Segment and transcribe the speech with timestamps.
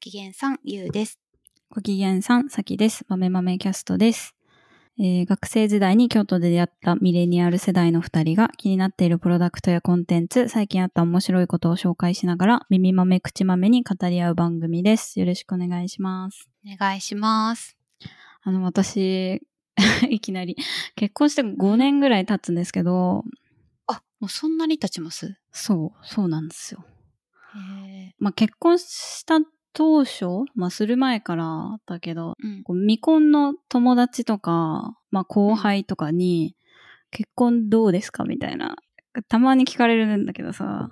[0.00, 1.18] きげんさん、ゆうです。
[1.70, 3.04] ご機嫌さん、さきです。
[3.08, 4.34] 豆豆キャストです。
[4.98, 15.20] えー学生時代に京都で出会ったミレニアル世代の二人が気になっているプロダクトやコンテンツ、最近あった面白いことを紹介しながら、耳豆口豆に語り合う番組です。
[15.20, 16.48] よろしくお願いします。
[16.66, 17.76] お願いします。
[18.42, 19.42] あの、私、
[20.10, 20.56] いきなり、
[20.96, 23.24] 結婚して5年ぐらい経つんですけど、
[23.86, 25.36] あ、もうそんなに経ちます？
[25.52, 26.84] そう、そうなんですよ。
[27.54, 29.38] へまあ、結婚した
[29.72, 32.62] 当初、まあ、する前からだけど、ーうん。
[32.64, 36.56] こう未婚の友達とか、まあ後輩とかに、
[37.10, 38.76] 結婚どうですかみたいな。
[39.28, 40.90] たまに聞かれるんだけどさ、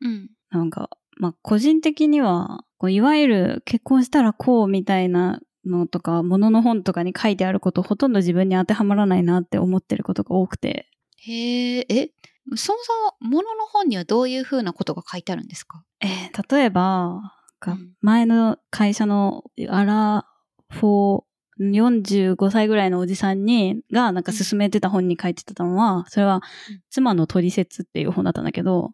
[0.00, 0.30] うん。
[0.50, 10.88] なんか、まあ個人的には、こういわゆる結婚したらこうみたいなのとか、ものの本とかに書いてあることほとんど自分に当てはまらないなって思ってることが多くて。
[11.18, 12.10] へえ、え、
[12.56, 15.84] そもそも、ものの本にはどういうふうなことが書いてあるんですか？
[16.00, 17.92] えー例えば、がうん。
[18.00, 20.26] 前の会社のアラ
[20.70, 21.24] フォー、
[21.60, 26.42] 45歳ぐらいのおじさんに、がなんか勧めてた本に書いてたのは、それはうん、
[26.88, 28.92] 妻の取説っていう本だったんだけど、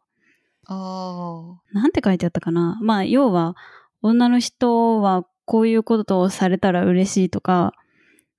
[0.66, 2.76] あなんて書いてあったかな？
[2.82, 3.54] まあ、要は、
[4.02, 7.72] 女の人はこういうことをされたら嬉しいとか、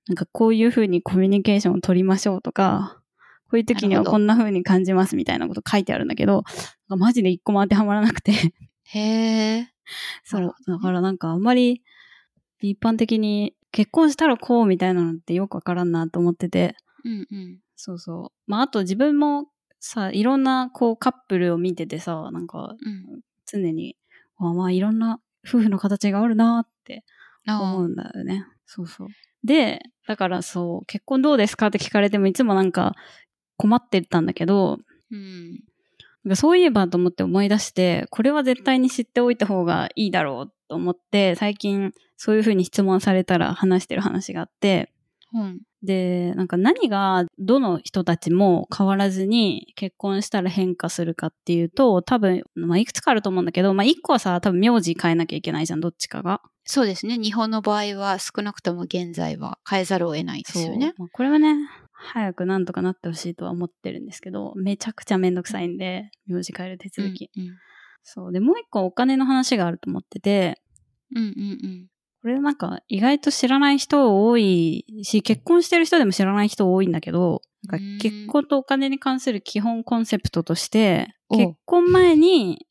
[0.08, 3.00] なんかこういうふうにコミュニケーションを取りましょうとか、
[3.50, 6.44] こういう時にはこんな風に感じますみたいなこと書いてあるんだけど、
[6.88, 8.50] マジで一個も当てはまらなくて、ー。
[8.90, 9.68] へえ。
[10.24, 11.82] そうだからなんかあんまり
[12.60, 16.76] 一般的に結婚したらこうみたいなのってよくわからんなと思ってて。
[17.04, 17.58] うんうん。
[17.76, 18.50] そうそう。
[18.50, 19.46] まああと自分も
[19.80, 23.20] さ、いろんなこうカップルを見ててさ、なんかうん。
[23.46, 23.96] 常に、
[24.38, 27.04] あまあいろんな夫婦の形があるなって
[27.46, 28.46] あ思うんだよね。
[28.66, 29.08] そうそう。
[29.44, 32.94] で、だからそう、結婚どうですかって聞かれてもいつもなんか
[33.56, 34.78] 困ってたんだけど、
[35.10, 35.60] うん。
[36.36, 44.92] そういえばと思って思い出して、これは絶対に知っておいた方がいいだろうと思って、最近そういうふうに質問されたら話してる話があって、
[45.34, 45.60] うん。
[45.82, 56.40] で、なんか何がどの人たちも変わらずに結婚したら変化するかっていうと、多分、まあいくつかあると思うんだけど、まあ一個はさ、多分名字変えなきゃいけないじゃん、どっちかが。
[56.64, 57.16] そうですね。
[57.18, 60.94] 日本の場合は少なくとも現在は変えざるを得ないですよね。
[60.98, 61.54] まあこれはね、
[62.00, 67.30] 早くなんとかなってほしいとは思ってるんですけど、めちゃくちゃめんどくさいんで、名字変える手続き。
[67.36, 67.56] うん
[68.10, 68.32] そう。
[68.32, 70.62] で、もう一個お金の話があると思ってて、
[71.14, 71.22] うん。
[71.22, 71.30] うんう
[71.66, 71.86] ん
[72.20, 82.66] これなんか意外と知らない人多いし、結婚してる人でも知らない人多いんだけど、なんかうん結婚とお金に関する基本コンセプトとして、お結婚前に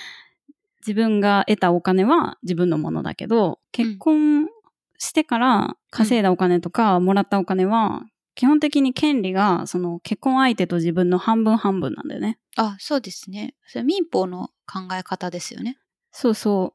[0.80, 4.48] 自分が得たお金は自分のものだけど、結婚
[4.96, 12.38] してから稼いだお金とかもらったお金は、基本的に権利がその結婚相手と自分の半分半分なんだよね。
[12.56, 13.54] あ、そうですね。
[13.66, 15.78] それ民法の考え方ですよね。
[16.10, 16.74] そうそ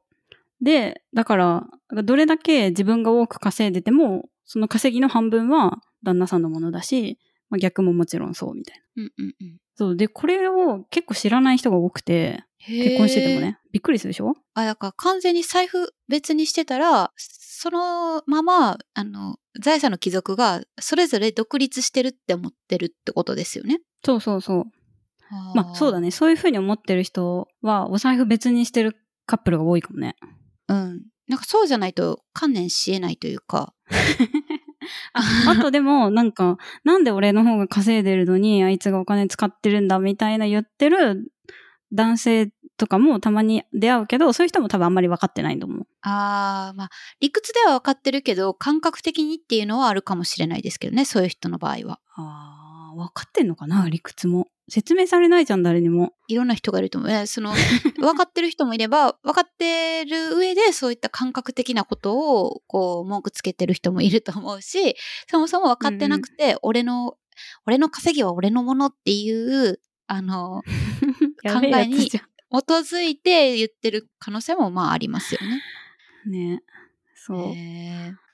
[0.60, 0.64] う。
[0.64, 1.66] で、だから、
[2.04, 7.18] どれだけ自分が多く稼いでても、その稼ぎの半分は旦那さんのものだし、
[7.48, 9.02] まあ、逆ももちろんそうみたいな。
[9.04, 9.58] うんうんうん。
[9.74, 9.96] そう。
[9.96, 14.34] で、これを結構知らない人が多くて、結婚しててもね、びっくりするでしょ？
[14.52, 17.10] あ、だから完全に財布別にしてたら、
[17.62, 23.82] そのまま、あの、財産の帰属がそれぞれ独立してるって思ってるってことですよね。
[24.02, 24.64] そうそうそう。
[25.54, 26.06] まあそうだね。
[26.06, 26.10] ね。
[26.10, 30.16] そういうふうに思ってる人は、お財布別にしてるカップルが多いかもね。
[30.68, 31.02] うん。
[31.28, 33.74] なんかそうじゃないと観念し得ないというか。
[35.12, 41.30] ああとでも、なんか、なんで俺の方が稼いでるのに、あいつがお金使ってるんだみたいな言ってる
[41.92, 45.86] 男性とかもたまに出会うけど、そういう人も多分あんまり分かってないと思う。
[46.00, 52.00] ああ、まあ、理屈では分かってるけど、感覚的にっていうのはあるかもしれないですけどね、そういう人の場合は。
[52.16, 54.48] ああ、分かってんのかな理屈も。
[54.70, 56.14] 説明されないじゃん、誰にも。
[56.28, 57.10] いろんな人がいると思う。
[57.10, 57.52] えその、
[58.00, 64.96] 分かってる人もいれば、分かってる上でそういった感覚的なことを、こう、文句つけてる人もいると思うし、
[65.30, 67.18] そもそも分かってなくて、俺の、
[67.66, 69.80] 俺の稼ぎは俺のものっていう、
[70.12, 70.62] あの、
[71.44, 72.20] やべえやつじゃ
[72.50, 75.62] 基づいて言ってる可能性もまあありますよね。
[76.26, 76.30] ん。
[76.30, 76.62] ね。
[77.14, 77.54] そう。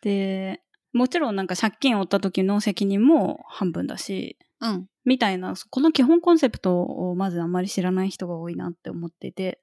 [0.02, 4.86] で、もちろんなんか借金を負った時の責任も半分だし、うん。
[5.04, 9.60] みたいな、この基本コンセプトをまずあんまり知らない人が多いなって思ってて、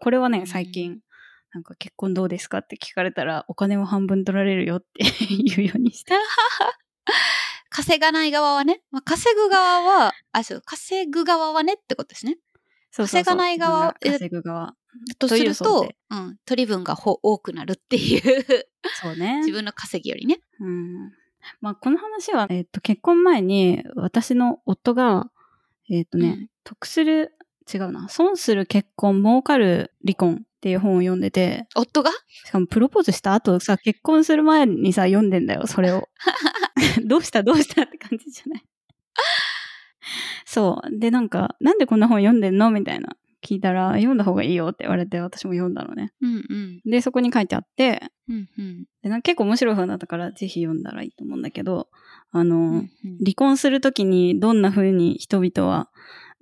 [0.00, 1.00] これはね、うん最近、
[1.52, 5.04] なんか結婚どうですかって聞かれたら、お金を半分取られるよって
[5.56, 6.14] 言うようにして。
[7.70, 12.38] 稼がない側はね、まあ、稼ぐ側は、あ、そう、稼ぐ側はねってことですね。
[12.96, 14.74] 稼がない側稼ぐ側。
[15.18, 18.22] とするというん、取り分がほ多くなるっていう、
[19.02, 19.38] そうね。
[19.44, 20.40] 自分の稼ぎよりね。
[20.60, 21.12] うん。
[21.60, 25.30] まあ、この話は、えっ、と、結婚前に、私の夫が、
[25.90, 27.36] えっ、とね、うん得する、
[27.72, 32.10] 違うな、損する結婚、儲かる離婚っっていう本を読んでて、夫が？
[32.46, 36.08] しかもプロポーズした後さ、結婚する前にさ、読んでんだよ、それを。
[37.04, 38.64] どうしたどうしたって感じじゃない？
[40.46, 40.98] そう。
[40.98, 42.70] で、なんか、なんでこんな本読んでんの？
[42.70, 43.16] みたいな。
[43.44, 46.12] 聞いたら、読んだ方がいいよって言われて、私も読んだのね。
[46.22, 46.90] うんうん。
[46.90, 48.84] で、そこに書いてあって、うんうん。
[49.02, 51.88] でなんか結構面白い本だったから、ぜひ読んだらいいと思うんだけど、
[52.30, 55.90] あの、うんうん離婚するときにどんな風に人々は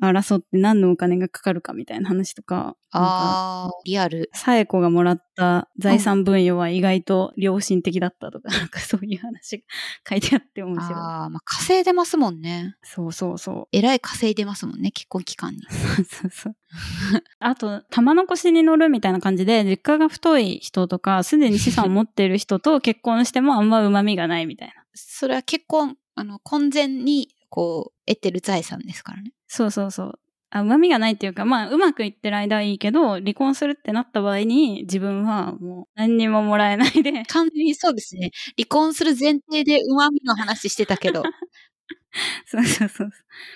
[0.07, 4.31] 争って何のお金がかかるかみたいな話とか、ああ、リアル。
[4.35, 9.65] サエコがもらった財産分与は意外と良心的だったとか、 なんかそういう話が
[10.11, 10.93] 書いてあって面白い。
[10.93, 12.77] ああ、まあ稼いでますもんね。
[12.83, 13.69] そうそうそう。
[13.73, 15.63] えらい稼いでますもんね、結婚期間に。
[16.05, 16.57] そうそう。
[17.39, 24.75] あと、玉の腰に乗るみたいな感じで、実家が太い人とか、すでに資産を持っている人と結婚してもあんま旨味がないみたいな。
[24.95, 29.33] それは結婚、あの、婚前に、こう、得てる財産ですからね。
[29.47, 30.13] そうそうそう。
[30.51, 38.31] あ、旨味がないっていうか、まあ、うまくいってる間はいいけど、離婚するってなった場合に、自分はもう何にももらえないで、完全にそうですね。
[38.59, 41.23] 離婚する前提で旨味の話してたけど。
[42.47, 43.11] そうそうそう。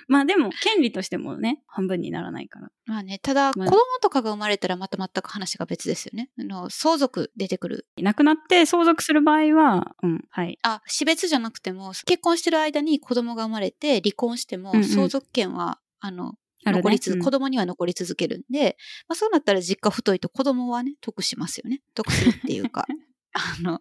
[0.09, 2.71] まあでも、権利としてもね、半分にならないから。
[2.87, 6.31] まあね、ただ、子まあ供とかが生まれたらまた全く話が別ですよね。
[6.39, 7.87] あの、相続出てくる。
[7.99, 10.59] 亡くなって相続する場合は、うん、はい。
[10.63, 18.77] あ、死別じゃなくても、結婚してる間に子供が生まれて離婚してもうんうん相続権は、あの、残り続、うん子供には残り続けるんで、
[19.09, 21.83] まあそうなったら実家太いと子供はね、得しますよね。
[21.95, 22.87] 得するっていうか、
[23.33, 23.81] あの、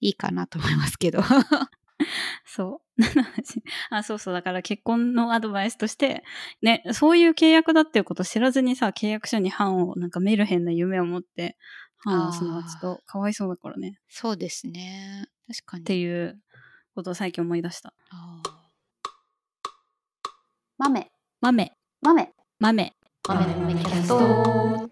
[0.00, 1.22] いいかなと思いますけど。
[2.44, 2.85] そう。
[3.90, 4.34] あ、そうそう。
[4.34, 6.24] だから結婚のアドバイスとして、
[6.62, 11.56] ね、そういう契約だっていうことを知らずにさ、契約書に版を、なんかメルヘンな夢を持って、
[12.04, 13.98] 版を押すのはちょっとかわいそうだからね。
[14.08, 15.28] そうですね。
[15.48, 15.82] 確かに。
[15.82, 16.40] っていう
[16.94, 17.92] ことを最近思い出した。
[20.78, 21.10] 豆、
[21.40, 21.72] 豆、
[22.02, 22.96] 豆、豆。
[23.28, 24.90] 豆の豆キャスト。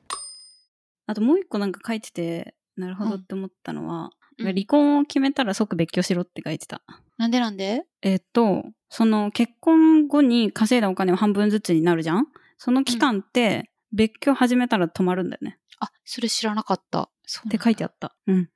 [1.06, 6.82] あともう一個なんか書いてて、なるほどって思ったのは、うん離婚を決めたら即別居しろって書いてた。
[7.16, 7.84] なんでなんで？
[8.02, 12.26] えっと、その結婚後に稼いだお金は半分ずつになるじゃん？
[12.58, 15.58] その期間って別居始めたら止まるんだよね。
[15.80, 17.10] あ、それ知らなかった。
[17.26, 18.16] そうって書いてあった。
[18.26, 18.50] うん。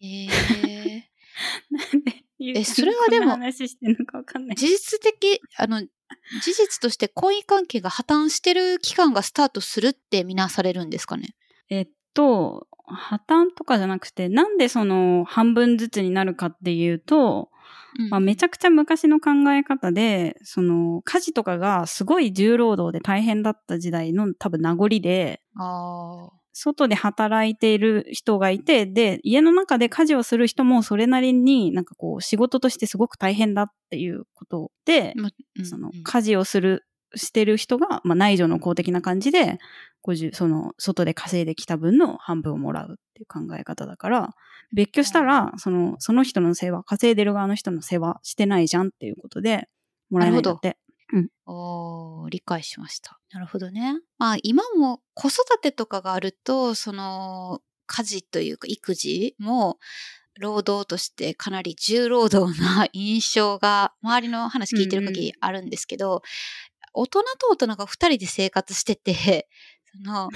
[0.00, 0.28] へえ。
[1.70, 2.24] なんで
[2.58, 4.56] えそれはでも話してんのかわかんない。
[4.56, 5.88] 事実的、あの、事
[6.52, 11.34] 実として婚姻関係が破綻してる期間がスタートするって見なされるんですかね？
[11.68, 17.50] えっと、破綻とかじゃなくて、なんでその半分ずつになるかっていうと、
[18.10, 25.42] まあ、めちゃくちゃ昔の考え方で、その家事とかがすごい重労働で大変だった時代の多分名残で。
[26.54, 39.58] 外で働いている人がいて、で、家の中で家事をする人もそれなりになんかこう仕事としてすごく大変だっていうことで、まうんそのうん家事をする、してる人が、まあ、内助の公的な感じで、
[40.04, 44.34] 50その、外で稼いできた分の半分をもらうっていう考え方だから、
[44.72, 49.68] 別居したら、その、その人の世話、稼いでる側の人の世話してないじゃんっていうことで、
[50.10, 50.76] もらえないんだって。
[51.46, 53.18] おー理解しました。
[53.32, 54.00] なるほどね。
[54.18, 59.78] まあ今も子育てとかがあると、その家事というか育児も
[60.40, 66.22] 労働としてかなり重労働な 印象が周りの話聞いてる限りあるんですけど、
[66.92, 69.48] 大人と大人が二人で生活してて、
[70.04, 70.30] その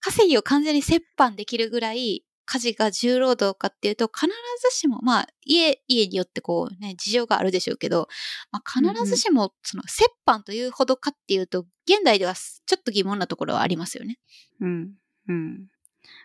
[0.00, 4.26] 稼ぎを完全に折半できるぐらい家事が重労働かっていうと必
[4.70, 8.08] ずしも、まあ家、家によってこうね、事情があるでしょうけど、
[8.50, 14.18] まあ、必ずしもその折半というほどかっていうと、現代ではちょっと疑問なところはありますよね。
[14.60, 14.94] うん。
[15.28, 15.68] うん。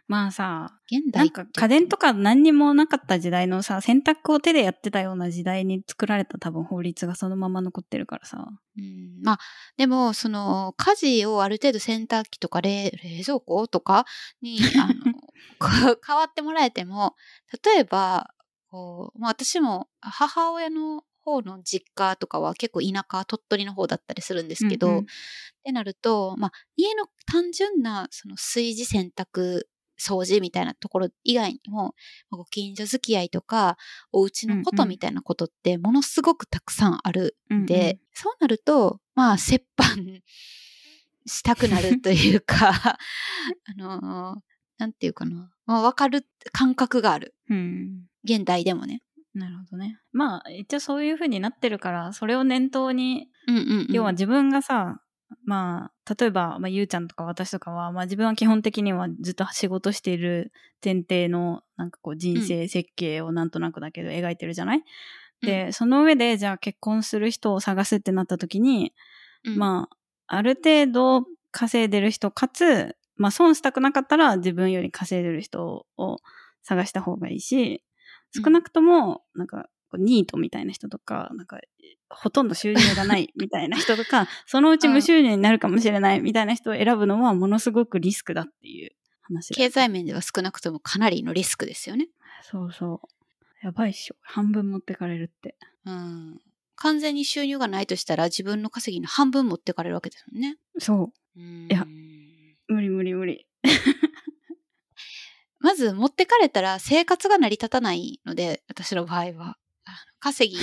[0.08, 8.48] まあさ、現代なんか家電とか何にもなかった時代のさ、洗濯を手でやってたような時代に作られた多分法律がそのまま残ってるからさ。
[8.78, 9.40] うん、まあ、
[9.76, 14.06] でも、その、家事をある程度洗濯機とか冷冷蔵庫とか
[14.42, 17.16] に、 あの、変わってもらえても、
[17.64, 18.34] 例えば、
[18.70, 25.04] こう、まあ私も母親の方の実家とかは結構田舎、鳥取の方だったりするんですけど、うんうんっ
[25.68, 29.64] てなると、まあ家の単純なその炊事洗濯
[30.00, 31.94] 掃除みたいなところ以外にも、
[32.30, 33.76] まあご近所付き合いとか、
[34.14, 40.22] お家のことみたいなことってものすごくたくさんあるうんうんで、そうなると、まあ、折半
[41.26, 42.98] したくなるというか、 あ
[43.76, 44.40] のー
[44.78, 45.50] なんていうかな。
[45.66, 47.34] まあ、わかる感覚がある。
[47.50, 48.04] うん。
[48.24, 49.02] 現代でもね。
[49.38, 50.00] なるほどね。
[50.12, 53.88] まあ、一応そういう風になってるから、それを念頭に、うんうん、うん。
[53.92, 55.02] 要は自分がさ、
[55.44, 60.52] まあ、例えば、まあ、ゆうちゃんとか私とかは、まあ自分は基本的にはずっと仕事している
[60.84, 64.84] 前提の、なんかこう人生設計をなんとなくだけど描いてるじゃない、
[65.42, 68.94] で、その上で、じゃあ結婚する人を探すってなった時に、
[69.44, 69.90] うん、ま
[70.28, 76.18] あ、ある程度稼いでる人、かつ、まあ損したくなかったら自分より稼いでる人を
[76.64, 77.84] 探した方がいいし、
[78.32, 81.60] 少なくとも、なんか、ニートみたいな人とか、なんか、
[82.10, 88.92] ほとんど収入がない みたいな人とか、そのうち無収入になるかもしれないみたいな人を選ぶのはものすごくリスクだっていう
[89.22, 92.08] 話経済面では少なくともかなりのリスクですよね。
[92.42, 93.66] そうそう。
[93.66, 94.16] やばいっしょ。
[94.22, 95.58] 半分持ってかれるって。
[95.86, 96.42] うん。
[96.76, 100.58] 完全に収入がないとしたら自分の稼ぎの半分持ってかれるわけですもんね。
[100.80, 101.40] そう。
[101.40, 101.86] いや
[102.68, 103.48] 無理無理無理。
[105.60, 109.58] まず持ってかれたら生活が成り立たないので、私の場合は。
[110.20, 110.60] 稼ぎ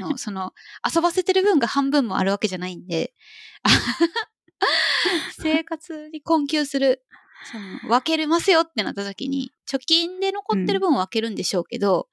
[0.00, 0.52] の、その、
[0.94, 3.14] 遊ばせてる分が半分もあるわけじゃないんで、
[5.40, 7.04] 生活に困窮する、
[7.50, 12.08] その、分けれますよってなった時に、貯金で残ってる分を分けるんでしょうけど、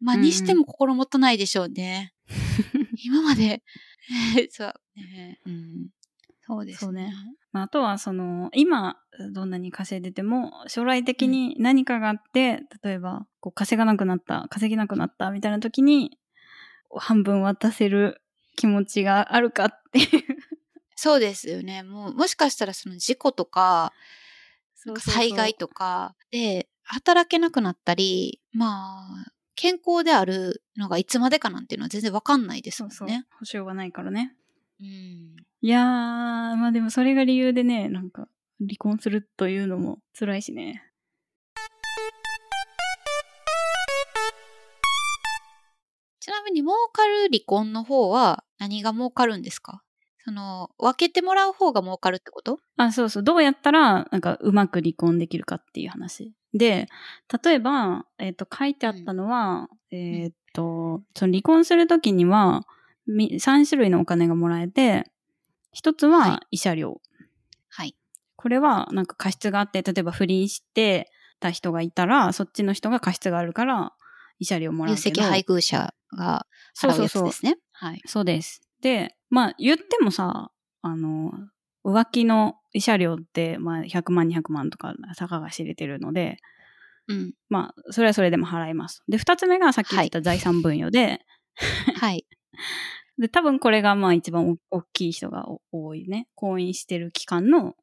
[0.00, 0.26] まあ、うんうん。
[0.26, 2.12] にしても心もとないでしょうね。
[3.04, 3.62] 今まで、
[4.50, 5.40] そう、ね。
[5.46, 5.88] うん、
[6.46, 7.14] そうですそうねね。
[7.54, 8.96] まあ、あとはその今
[9.32, 16.18] どんなに稼いでても将来的に何かがあって、例えばこう稼がなくなった稼げなくなったみたいな時に
[16.90, 18.20] 半分渡せる
[18.56, 20.08] 気持ちがあるかっていう
[20.96, 21.84] そうですよね。
[21.84, 23.92] もう、もしかしたらその事故とか、
[24.84, 33.26] なんか災害とかで働けなくなったり、まあ、健康であるのがいつまでかなんていうのは全然わかんないですそうんもね。
[33.30, 34.34] そう保証がないからね
[34.80, 35.36] うん。
[35.64, 35.82] いやー
[36.56, 38.28] まあでもそれが理由でねなんか
[38.60, 40.84] 離婚するというのも辛いしね。
[46.20, 49.82] ちなみに儲かる離婚の方は何が儲かるんですか？
[50.26, 52.58] その、分けてもらう方が儲かるってこと？
[52.76, 53.22] あ、そうそう。
[53.22, 56.32] どうやったら、なんか、うまく離婚できるかっていう話。
[56.54, 56.88] で、
[57.44, 62.66] 例えば、えっ、と、書いてあったのは、えっ、と、その離婚するときには、
[63.06, 65.10] み3種類のお金がもらえて、
[65.74, 67.00] 一つはは慰謝料。
[67.68, 67.94] はい。
[68.36, 73.92] これは、なんか過失があって、例えば不倫してた人がいたら、そっちの人が過失があるから、
[74.40, 75.08] 慰謝料もらうけど。
[75.10, 76.46] 有責配偶者が
[76.80, 77.56] 払うやつですね。
[77.72, 78.02] はい。
[78.06, 78.62] そうです。
[78.80, 80.50] で、まあ言ってもさ、
[80.82, 81.32] あの、
[81.84, 86.38] 浮気の慰謝料って、まあ100万、200万とか、坂が知れてるので、
[87.08, 87.34] うん。
[87.48, 89.02] まあ、それはそれでも払います。
[89.08, 91.20] で、二つ目がさっき言った財産分与で、
[91.96, 92.26] はい。
[93.18, 96.28] で、多分これがまあ一番お大きい人がお多いね。
[96.34, 97.74] 婚姻してる期間の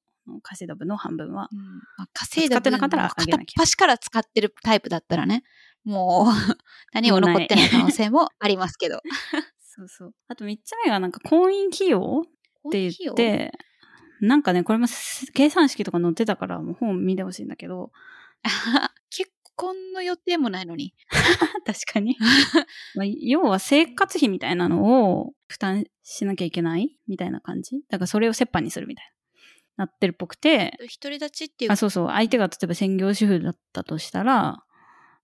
[0.44, 1.48] 稼いだ分の半分は。
[1.52, 1.60] うん
[1.98, 5.44] まあ、稼いだ分使ってなかったらの片っ端から使ってるタイプだったらね、
[5.84, 6.32] もう
[6.94, 9.02] 何も残ってない可能性もありますけど。
[9.60, 10.16] そうそう。
[10.28, 12.24] あと三つ目がなんか婚姻費用
[12.68, 13.52] って言って、
[14.20, 17.92] なんかね、これもす計算式とか載ってたから、もう本見てほしいんだけど、
[19.10, 20.96] 結婚の予定もないのに。
[21.66, 22.18] 確かに。
[22.96, 27.84] まあ、要は生活費みたいなのを負担しなきゃいけないみたいな感じ？
[27.90, 29.12] だからそれを折半にするみたいな。
[29.78, 32.08] なってるっぽくて、独り立ちっていうあ、そうそう。
[32.10, 34.64] 相手が例えば専業主婦だったとしたら、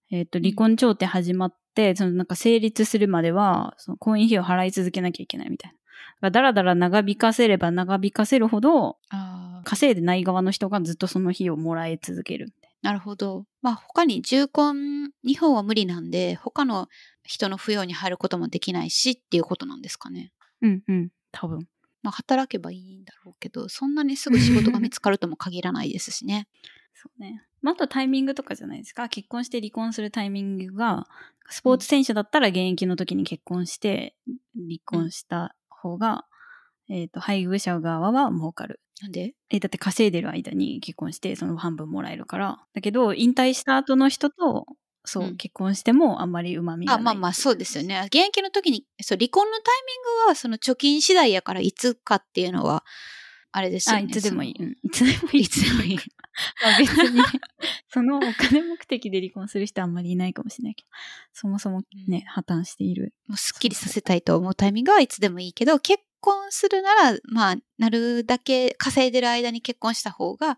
[0.10, 5.77] えっ、と、離婚調停始まって、そのなんか成立するまでは、その婚姻費を払い続けなきゃいけないみたいな。
[6.32, 8.98] だからだらだら長引かせれば長引かせるほど、
[9.63, 12.53] 稼いでない側の人がずっとその費をもらい続ける。
[12.81, 13.46] なるほど。
[13.62, 16.88] まあ他に重婚、日本は無理なんで、他の
[17.24, 20.31] 人の扶養に入ることもできないしっていうことなんですかね。
[20.62, 21.10] うんうん。
[21.31, 21.67] 多分。
[22.03, 26.48] まあ働けばいいんだろうけど、そんなにすぐ仕事が見つかるとも限らないですしね。
[26.93, 27.43] そうね。
[27.62, 29.10] まあ、あとタイミングとかじゃないですか。
[29.10, 31.07] 結婚して離婚するタイミングが、
[31.50, 34.15] スポーツ選手だったら現役の時に結婚して、
[34.55, 36.25] 離婚した方が、
[36.89, 38.79] えっ、と、配偶者側は儲かる。
[39.01, 39.34] なんで？
[39.50, 42.60] え、だって稼いでる間に結婚して、その半分もらえるから。
[42.74, 44.65] だけど、引退した後の人と、
[45.06, 47.00] そう、うん結婚してもあんまり旨味がない。
[47.00, 48.01] あまあまあそうですよね。
[48.08, 52.84] 現役の時に、そう、離婚のタイミングはその貯金次第やからいつかっていうのは、
[53.51, 54.06] あれですよあ、ね。
[54.06, 54.56] いつでもいい。
[54.60, 55.41] うん いつでもいい。
[55.41, 55.98] いつでもいい。
[56.62, 57.22] まあ別に、
[57.89, 60.89] そのお金目的で離婚する人はあんまりいないかもしれないけど、
[61.34, 63.13] そもそもね、破綻している。
[63.27, 70.57] もうすっきりさせたいと思うタイミングはいつでもいいけど、結婚するなら、まあ、なるだけ稼いでる間に結婚した方が、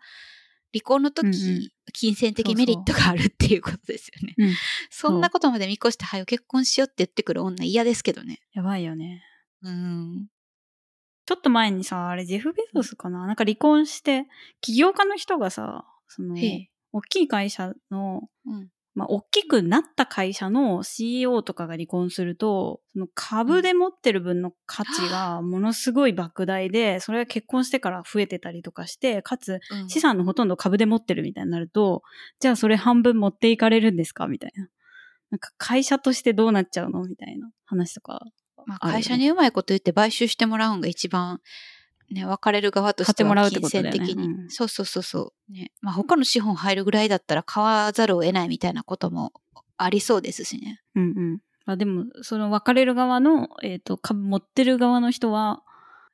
[0.74, 4.36] 離婚の時、うんうん金銭的メリットがあるっていうことですよね。
[4.38, 4.54] うん
[4.92, 8.40] そんなことまで見越して、はよ結婚しようって言ってくる女嫌ですけどね。
[8.54, 9.24] やばいよね。
[9.64, 10.28] うん。
[11.26, 13.26] ちょっと前にさ、あれ、ジェフ・ベゾスかな？
[13.26, 14.28] なんか離婚して、
[14.62, 16.36] 起業家の人がさ、その
[16.92, 18.70] 大きい会社の、うん。
[18.96, 32.02] まあ、大きくなった会社の CEO とかが離婚すると、その株で持ってる分の価値がものすごい莫大で、それが結婚してから増えてたりとかして、かつうん資産のほとんど株で持ってるみたいになると、
[32.40, 34.28] じゃあそれ半分持っていかれるんですか？
[34.28, 34.68] みたいな。
[35.32, 37.04] なんか会社としてどうなっちゃうの？
[37.06, 38.20] みたいな話とか。
[38.66, 41.40] まあ、会社にうまいこと言って買収してもらうんが一番
[42.12, 44.14] ね、別れる側としては金銭的に。
[44.14, 45.54] うんそうそうそうそう。
[45.54, 45.72] ね。
[45.82, 49.34] まあ他の資本入るぐらいだったら買わざるを得ないみたいなことも
[49.78, 50.82] ありそうですしね。
[50.96, 51.40] うんうん。
[51.66, 55.62] まあでも、その別れる側の、えっ、と、株持ってる側の人は、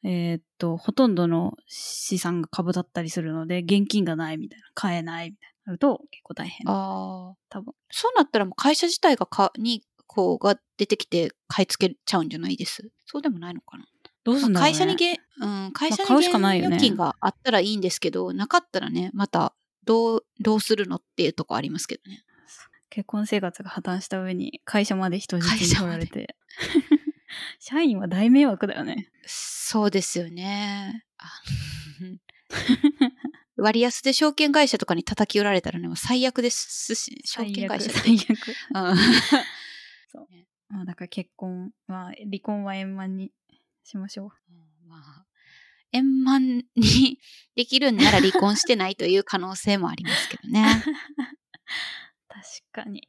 [0.03, 6.69] えっ、と、ほとんどの資産が株だったりするので、現金がないみたいな、買えないみたいなると結構大変。
[6.69, 7.35] ああ。
[7.49, 7.73] 多分。
[7.89, 12.91] そうなったらもう会社自体がか、に、こう、が出てきて買い付けちゃうんじゃないです？
[13.05, 13.85] そうでもないのかな？
[14.25, 19.53] どうすんだろう、ね、会社にげ、うん、会社に現預金があったらいいんですけど、なかったらね、また、
[19.85, 22.25] どう、どうするのっていうとこありますけどね。
[22.89, 26.35] 結婚生活が破綻した上に会社まで人質に取られて。
[27.59, 29.11] 社員は大迷惑だよね。
[29.25, 31.05] そうですよね。
[31.17, 31.29] あ
[33.57, 37.93] 割安で証券会社とかに叩き売られたらね、もう最悪ですし、証券会社で。
[37.93, 38.29] 最悪。
[38.73, 38.97] うん
[40.07, 40.27] そう。
[40.69, 43.31] まあだから結婚は、離婚は円満に
[43.85, 44.29] しましょう。
[44.87, 45.25] まあ、
[45.91, 47.19] 円満に
[47.55, 50.65] できるんなら離婚してないという可能性もありますけどね。
[52.27, 53.07] 確かに。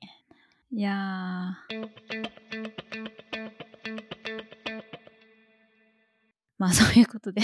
[0.70, 1.88] いやー。
[6.58, 7.40] まあそういうことで。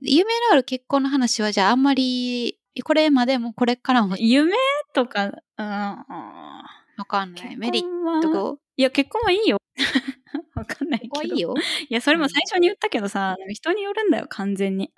[0.00, 4.52] 夢のある結婚の話はじゃああんまり、これまでもこれからも夢
[4.92, 7.56] とか、うん、わかんない。
[7.56, 9.58] メリッットいや、結婚はいいよ。
[10.54, 11.34] わかんないけど。
[11.34, 11.54] ここはいいよ。
[11.88, 14.92] いや、それも最初に言ったけどさ、人によるんだよ、完全に。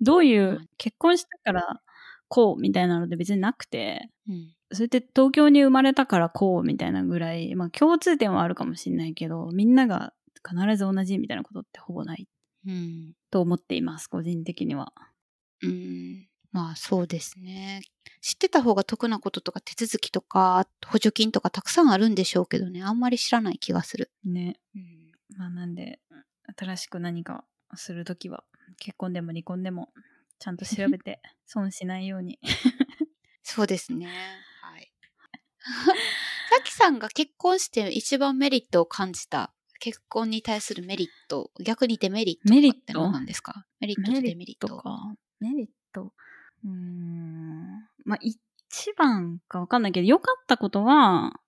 [0.00, 1.80] どういううん、結婚したから
[2.28, 4.54] こうみたいなので別になくて、うん。
[4.72, 10.12] それって東京に生まれたからこうみたいなぐらい、まあ共通点はあるかもしれないけど、みんなが
[10.48, 12.28] 必ず同じみたいなことってほぼない
[12.66, 13.14] うん。
[13.30, 14.92] と思っています、個人的には。
[15.62, 16.26] うん。
[16.52, 17.82] まあそうですね。
[18.22, 22.82] 知ってた方が得なこととか手続きとか補助金とかたくさんあるんでしょうけどね。
[22.82, 24.10] あんまり知らない気がする。
[24.24, 24.56] ね。
[24.74, 24.99] うん。
[25.40, 26.00] まあなんで、
[26.54, 28.44] 新しく何かするときは、
[28.78, 29.90] 結婚でも離婚でも、
[30.38, 32.38] ちゃんと調べて 損しないように。
[33.42, 34.06] そうですね。
[34.60, 34.92] はい。
[35.64, 42.78] さきさんが結婚して一番メリットを感じた結婚に対するメリット、逆にデメリットメリット？
[42.78, 43.66] って何なんですか？
[43.80, 44.68] メリットとデメリット。
[44.68, 45.14] とか。
[45.38, 46.12] メリット？
[46.64, 47.88] うーん。
[48.04, 51.40] まあ、一番かわかんないけど、良かったことは、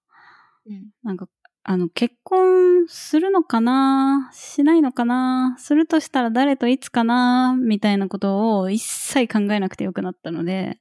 [0.64, 0.90] うん。
[1.02, 1.28] なんか、
[1.64, 4.30] あの、結婚するのかな？
[4.32, 5.56] しないのかな？
[5.58, 7.54] するとしたら誰といつかな？
[7.56, 10.80] みたいなことを一切考えなくてよくなったので、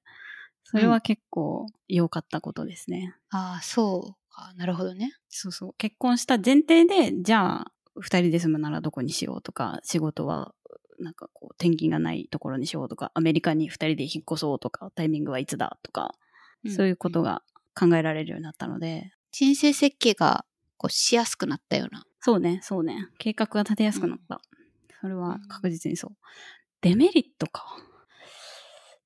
[0.63, 3.13] それは結構良かったことですね。
[3.30, 4.54] ああ、そうか。
[4.56, 5.12] なるほどね。
[5.30, 5.74] そうそう。
[5.78, 10.54] 結婚した前提で、じゃあ、二人で住むならどこにしようとか、仕事は、
[11.00, 16.15] なんかこう、転勤がないところにしようとか、アメリカに二人で引っ越そうとか、タイミングはいつだとか、
[16.67, 17.44] そういうことが
[17.78, 20.46] 考えられるようになったので、人生設計が
[20.82, 22.04] こうしやすくなったような。
[22.22, 23.08] そうね、そうね。
[23.20, 24.41] 計画が立てやすくなった。
[25.00, 26.12] それは確実にそう。
[26.82, 27.78] デメリットか。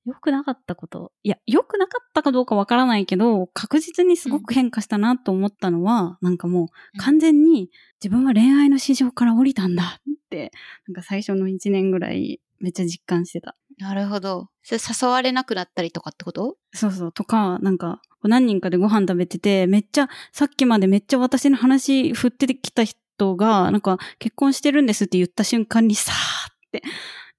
[0.06, 1.12] 良くなかったこと。
[1.22, 7.70] いや、良くなかったかどうかわからないけど、確実にすごく変化したなと思ったのは、なんかもう完全に
[8.02, 10.52] 自分は恋愛の市場から降りたんだって、
[10.88, 13.54] なんか最初の1年ぐらいめっちゃ実感してた。
[13.78, 14.48] なるほど。
[14.62, 16.56] それ誘われなくなったりとかってこと？
[16.72, 17.12] そうそう。
[17.12, 26.82] とか、なんか、何人かでご飯食べてて、めっちゃ、さっきまでめっちゃ私の話振ってきた人が、なんか、結婚してるんですって言った瞬間にさーって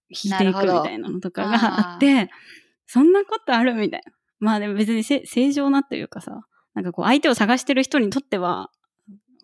[0.10, 2.30] 引いていくみたいなのとかがあって、
[2.86, 4.12] そんなことあるみたいな。
[4.40, 8.70] まあでも別にせ正常なというかさ、なんかこう相手を探してる人にとっては、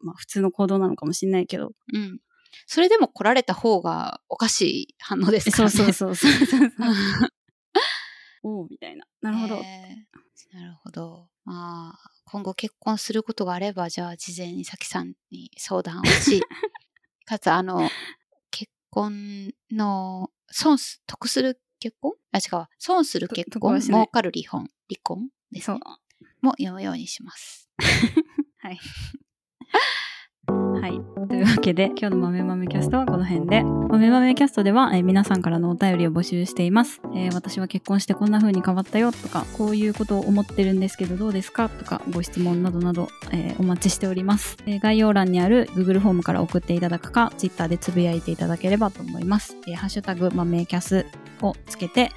[0.01, 1.71] まあ普通の行動なのかもしれないけど。
[1.93, 2.19] うん。
[2.67, 5.69] それでも来られた方がおかしい反応ですからね。
[5.71, 6.71] そうそうそう そうそう。
[8.43, 9.05] おうみたいな。
[9.21, 9.55] なるほど。
[9.55, 11.27] えーなるほど。
[11.45, 16.41] まあ、今後結婚することがあれば、じゃあ事前にさきさんに相談をし、
[17.25, 17.89] かつあの、
[18.51, 22.13] 結婚の、損す、得する結婚？
[22.31, 22.69] あ、違うわ。
[22.79, 25.81] 損する結婚、儲かる離婚、離婚です、そうね。。
[26.41, 27.69] も読むようにします。
[28.59, 28.79] はい。
[30.83, 31.01] はい。
[31.29, 33.63] というわけで、今日の豆豆キャストはこの辺で。
[33.63, 36.99] 豆豆キャストでは、えー皆さんからのお便りを募集しています。
[37.15, 49.55] えー私は結婚してこんな風に変わったよとか、こういうことを思ってるんですけどどうですかとか、ご質問などなど、えーお待ちしております、え概要欄にある Google フォームから送っていただくか、Twitter でつぶやいていただければと思います。
[49.65, 51.05] えハッシュタグ豆キャス
[51.41, 52.11] をつけて、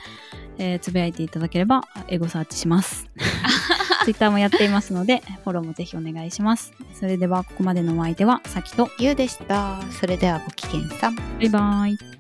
[0.58, 3.08] えつぶやいていただければ、エゴサーチします。
[4.06, 6.72] ツイッターもやっていますので、フォローもぜひお願いします。
[6.94, 9.82] それでは、ここまでのお相手は、さきと、ゆうでした。
[9.90, 11.16] それではご機嫌さん。
[11.16, 12.15] バイバイ。